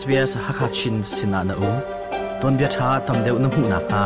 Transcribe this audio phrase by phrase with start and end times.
[0.00, 1.72] SBS Hakachin Sinana U
[2.40, 4.04] Ton bia tha tam deu na mu na kha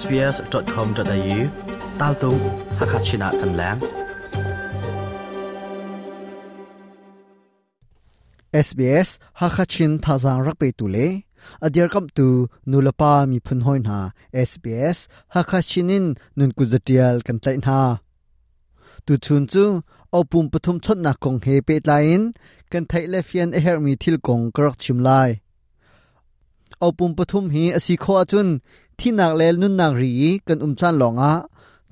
[0.00, 1.38] sbs.com.au
[2.00, 2.30] tal tu
[2.78, 3.78] Hakachina kan lang
[8.66, 9.08] SBS
[9.40, 11.08] Hakachin thazang rak pe tu le
[11.66, 12.26] adir kam tu
[12.70, 14.00] nulapa mi phun hoin ha
[14.50, 14.98] SBS
[15.34, 16.04] Hakachinin
[16.38, 17.78] nun kuzatial kan tlai na
[19.08, 22.30] ตูชุนจูเอาปุ่มปฐุมชดนักคงเฮเปตไลน์
[22.72, 28.48] กันไทยเลฟียนเอเฮร์มีทิลกงกรอกชิมไลเอาปุ่มปฐุมฮีอสิโคอจุน
[28.98, 30.12] ที่นักเลลนุนนักรี
[30.46, 31.32] กันอุมจันหลงอะ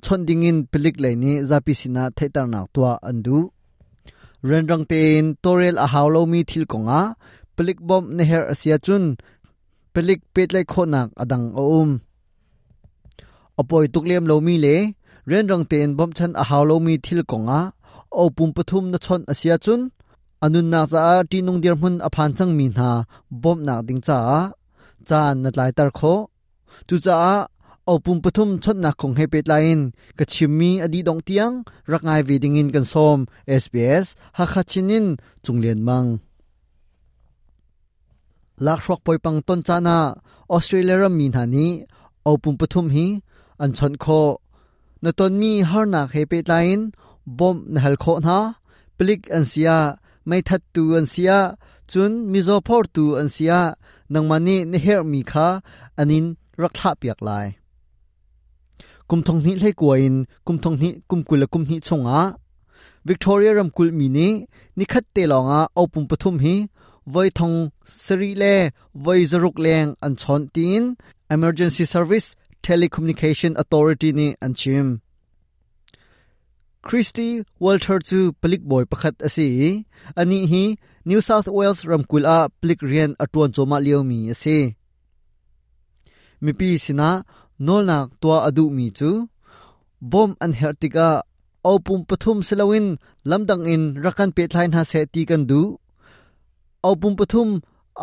[0.04, 3.38] ชนดิงินปลิกเลนี้จะพิสินาเทตานักตัวอันดู
[4.44, 4.92] เรนรังเต
[5.22, 7.02] นตัวเรลอาฮาวโลมีทิลกงอะ
[7.54, 9.04] ปลิกบอมเนเฮอร์อสิยจุน
[9.92, 11.88] ปลิกเปตไลโคนักอดังอุม
[13.58, 14.68] อปอยตุกเลียมโลมีเล
[15.28, 19.80] เรียนรังเตนบอมชันอาฮาวโลมีทิลกงอาโอปุ่มปทุมนชนอาเซียจุน
[20.42, 22.90] อนุนนาจาตีนงเดียร์มุนอภานจังมีนา
[23.42, 24.20] บอมนาดิงจ้า
[25.08, 26.00] จานนัดลายตรโค
[26.88, 29.86] จุจ้าเอาปุ่มปทุมชนนักของเฮเปตไลน์
[30.18, 31.50] กชิมมีอดีดองเตียง
[31.92, 33.18] รักงายวีดิงินกันสม
[33.62, 34.06] SBS
[34.36, 35.06] ฮักชินิน
[35.44, 36.04] จุงเลียนมัง
[38.64, 39.98] ลักชกปอยปังต้นจานา
[40.52, 43.06] ออสเตรเลียมีนานี้เอาปุ่มปทุมฮี
[43.62, 44.06] อันชนโค
[45.02, 46.88] นตอนมีฮาร์นาเฮเปตไลน์
[47.38, 48.38] บอมนฮัลโคนา
[48.96, 49.76] ปลิกอันเซีย
[50.26, 51.34] ไม่ทัดตูอันเซีย
[51.92, 53.54] จุนมิโซพอร์ตูอันเซีย
[54.12, 55.48] นังมันนี่เนเฮรมีคา
[55.98, 56.24] อันนิน
[56.62, 57.46] รักทาเปียกลาย
[59.08, 60.14] กุมทงนี้ให้กวยิน
[60.46, 62.22] กุมทงนี้กุมกุลกุมนี้ชงอา
[63.06, 64.32] วิกตอเรียรัมกุลมีนี้
[64.78, 66.54] นิคัดเตลองอาเอาปุ่มปฐุมฮี
[67.12, 67.52] ไวทง
[68.04, 68.44] สรีเล
[69.02, 70.82] ไว้จรุกแรงอันชอนตีน
[71.34, 72.28] emergency service
[72.66, 74.86] Telecommunication Authority ni anchim
[76.86, 77.28] Christy
[77.62, 79.48] Walter chu palik boy pakhat asi
[80.20, 80.64] ani hi
[81.08, 84.58] New South Wales ramkul a plik rian atun choma liomi ase
[86.44, 87.10] mipi sina
[87.66, 89.10] nolnak tua adu mi chu
[90.10, 91.08] bom an hertika
[91.70, 92.86] opum pathum selawin
[93.30, 95.60] lamdang in rakan pe thlain ha se ti kan du
[96.90, 97.50] opum pathum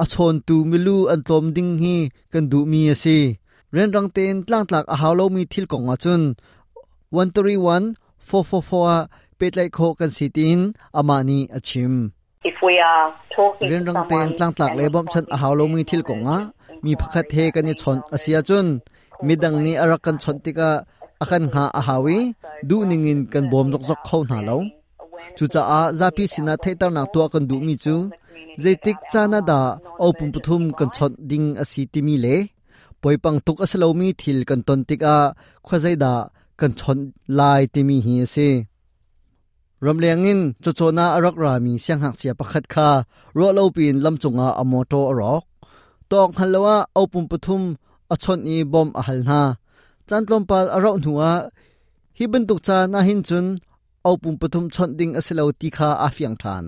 [0.04, 1.96] achon tu milu an tom ding hi
[2.32, 3.20] kan du mi ase
[3.76, 6.22] เรียนรังเตนตลางตลักอาหาวโลมีทิลกงอจุน
[7.16, 7.84] วันตรีวัน
[8.26, 8.72] โฟโฟโฟ
[9.38, 10.60] เปิดไลโคกันสีติน
[10.98, 11.94] อามานีอาชิม
[13.68, 16.40] เรียนรังเตนตลางตลักเลบอมชันอาหาวโลมีทิลกงอะ
[16.86, 18.68] มีพักเทกันยชนอาเซียจุน
[19.26, 20.70] มีดังนี้อารักกันชนติกา
[21.22, 22.18] อาคันหาอาหาวี
[22.70, 24.56] ดูนิงินกันบอมจกจกเข้าหนาเรา
[25.38, 27.96] จุจ้าอาจพิสินาเทตานักตัวกันดูมีจู
[28.62, 32.28] เจติกจานาดาเอาปุ่มปุุมกันชนดิงอาศีติมีเล
[33.04, 35.18] ปยปังตุกอสลามีทิลกันตนติกา
[35.68, 36.16] ขวายจดา
[36.62, 36.98] กันชน
[37.40, 38.36] ลายติมีเฮียซ
[39.86, 42.90] รำเลียงินจโจนาอรักรามีเสียงหักเสียประคดคา
[43.38, 45.44] รัวเลวปีนลำจงอาอโมโตอรอก
[46.12, 47.62] ตอกฮัลวะเอาปุ่มปทุม
[48.14, 49.44] อชนีบอมอหัลนา
[50.10, 51.24] จันทลมปาอรักหนัว
[52.18, 56.66] ฮิบันตุกจานาหินจุนเอาปุ่มปทุมชนดิงอสลาติคาอาฟียงทาน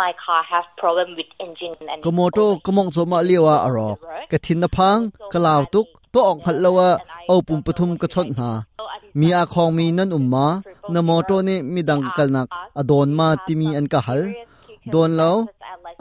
[0.00, 3.18] my car h a s problem with engine and komoto komong s o m a
[3.28, 3.88] liwa aro
[4.32, 5.00] ka thin na phang
[5.32, 6.88] ka law tuk to ong khat lawa
[7.32, 8.48] au pum pathum ka chot na
[9.18, 10.46] mi a khong mi nan umma
[10.94, 12.48] na moto n i mi dang kal nak
[12.80, 14.22] adon ma timi an ka hal
[14.92, 15.36] don law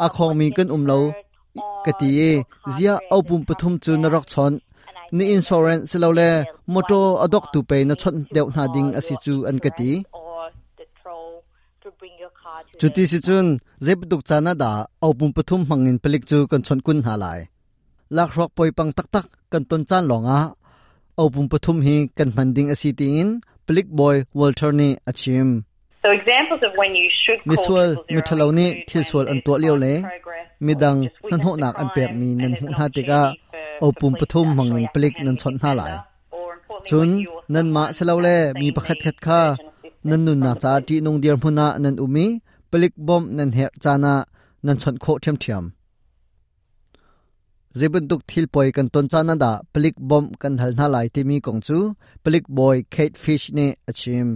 [0.05, 1.03] a khong mi kan um law
[1.85, 2.31] ka ti e
[2.75, 4.53] zia au pum pathum chu na rak chon
[5.15, 6.29] ni insurance lo le
[6.73, 9.33] moto adok tu pe na c h o t deu h na ding asi chu
[9.49, 9.91] an ka ti
[12.81, 17.33] จุดที่สิจุนเรียบดุกจานาดาเอาปุ่มปฐุมหังอินปลิกจูกันชนกุนหาไลา
[18.15, 23.29] ลากรอกปอยปังตักตักกันตนจานหลงอาเอาปุ่มปฐุมฮีกันมันดิงอสิตีอิน
[23.67, 25.47] ปลิกบอยวอลเทอร์นีอาชิม
[27.49, 29.95] มิสวลมิทลาวนี่ที่สวลอันตัวเลี้ยวเลย
[30.65, 30.95] มิดัง
[31.31, 35.93] นันหนักอันเปียกมีนันหุนาติกาเอาปุ่มปฐุมหังอินปลิกนันชนหาลาย
[36.89, 37.09] จุน
[37.53, 38.29] นันมาสลาวเล
[38.61, 39.41] มีประคตดคัดค่า
[40.09, 42.25] นันนุนนาจาที่นงเดียร์มุนานันอุมี
[42.71, 44.13] ปลิกบอมนันเฮจานา
[44.65, 45.63] นันชนโคเทียมเทียม
[47.75, 51.77] เจ็บันตุกทิลปอยกันตนจานาดาปลิกบอมกันหัลนาลายที่มีกองจู
[52.23, 54.29] ปลิกบอยเคทฟิชเนอชิม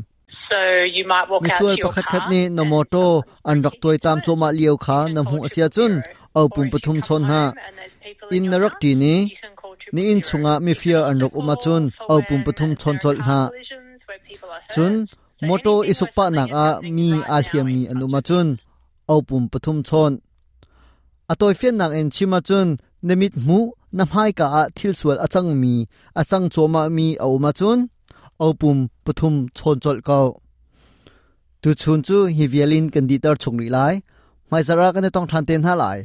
[0.50, 0.62] so
[0.96, 3.06] you might walk out to your car khat ni nomoto
[3.50, 5.92] an rak toy tam choma liu kha nam hu asia chun
[6.40, 7.42] au pum pathum chon ha
[8.36, 9.16] in narak ti ni
[9.96, 11.82] ni in chunga mi fear an rok uma chun
[12.14, 13.40] au pum pathum chon chol ha
[14.74, 14.94] chun
[15.48, 18.48] moto isukpa nak a mi a hiam mi anuma chun
[19.16, 20.14] opum pathum chon
[21.32, 22.68] atoi fian nak en chima chun
[23.08, 23.60] nemit mu
[23.98, 25.74] namhai ka a thil sual achang mi
[26.20, 27.80] achang choma mi auma chun
[28.48, 30.28] opum pathum chon chol kau
[31.62, 33.96] tu chun chu hi vialin kan di tar chung ri lai
[34.50, 35.98] mai zara kan tong than ten ha lai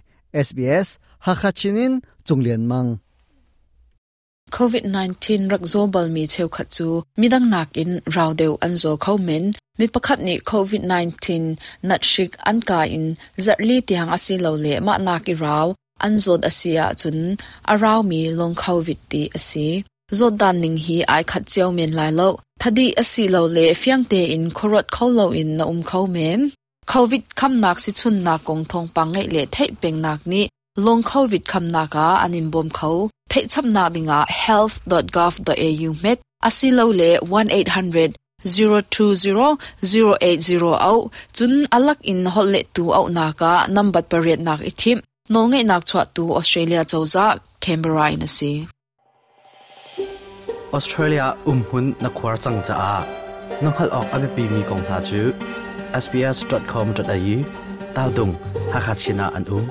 [0.46, 0.88] sbs
[1.24, 1.92] ha khachinin
[2.26, 2.88] chunglian mang
[4.58, 6.88] covid 19รักโซบัลมีเชลขัดจู
[7.20, 9.44] มีดังนักอินราวเดวอันโซเขาเมน
[9.78, 10.82] มีประคับนี้ covid
[11.26, 13.04] 19นัดชิกอันกาอิน
[13.44, 15.68] จัดลีที่หางอสิเหลาเละมานักอีราว
[16.04, 17.18] อันโซดอาศียจุน
[17.70, 19.68] อาราวมีลงโควิดดีอาสี
[20.16, 22.22] โซดานนิงฮีไอคัดเจียวเมนไลายเล
[22.60, 26.40] ทัดีอสิเหลวเละฟียงเตอินโครดเขาเลวอินนอุมเขาเมน
[26.88, 30.44] โควิดคำนักสิชุนนักกงทองปังไอเละเทปเป็งนักนี้
[30.86, 32.90] ลงโควิดคำนักอาอันอินบอมเขา
[33.30, 36.18] thei chapna dinga health.gov.au met
[36.48, 37.10] asilo le
[37.54, 38.12] 1800
[38.54, 39.54] 020
[39.92, 40.98] 080 au
[41.36, 44.98] chun alak in holle tu au naka number pariat nak ithim
[45.32, 47.24] nolngai nak chwa tu australia chawza
[47.64, 48.52] canberra in asi
[50.76, 52.94] australia umhun na khwar chang cha a
[53.62, 55.22] nanghal ok abi pi mi kong ha chu
[56.02, 57.36] sbs.com.au
[57.96, 58.32] tal dung
[58.72, 59.66] hakhat china an um